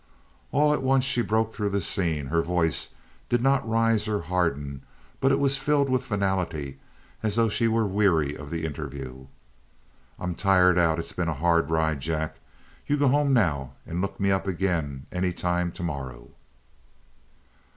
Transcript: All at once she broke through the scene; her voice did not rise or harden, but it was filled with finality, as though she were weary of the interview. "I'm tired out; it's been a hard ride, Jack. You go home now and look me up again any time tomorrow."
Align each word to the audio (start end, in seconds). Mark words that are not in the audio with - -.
All 0.51 0.73
at 0.73 0.81
once 0.81 1.03
she 1.05 1.21
broke 1.21 1.53
through 1.53 1.69
the 1.69 1.79
scene; 1.79 2.25
her 2.33 2.41
voice 2.41 2.89
did 3.29 3.39
not 3.39 3.69
rise 3.69 4.07
or 4.07 4.21
harden, 4.21 4.81
but 5.19 5.31
it 5.31 5.37
was 5.39 5.59
filled 5.59 5.89
with 5.89 6.01
finality, 6.03 6.79
as 7.21 7.35
though 7.35 7.49
she 7.49 7.67
were 7.67 7.85
weary 7.85 8.35
of 8.35 8.49
the 8.49 8.65
interview. 8.65 9.27
"I'm 10.17 10.33
tired 10.33 10.79
out; 10.79 10.97
it's 10.97 11.13
been 11.13 11.27
a 11.29 11.35
hard 11.35 11.69
ride, 11.69 11.99
Jack. 11.99 12.39
You 12.87 12.97
go 12.97 13.09
home 13.09 13.31
now 13.31 13.73
and 13.85 14.01
look 14.01 14.19
me 14.19 14.31
up 14.31 14.47
again 14.47 15.05
any 15.11 15.31
time 15.33 15.71
tomorrow." 15.71 16.31